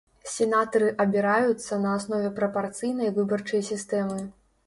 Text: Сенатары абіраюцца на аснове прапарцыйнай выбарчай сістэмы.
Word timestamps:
Сенатары 0.35 0.87
абіраюцца 1.03 1.77
на 1.83 1.91
аснове 1.99 2.31
прапарцыйнай 2.41 3.13
выбарчай 3.21 3.61
сістэмы. 3.71 4.19